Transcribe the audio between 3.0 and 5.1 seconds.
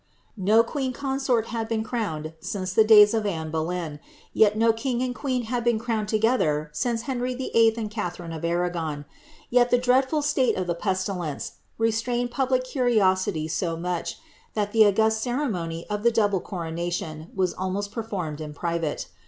of Anne Boleyn; yet no king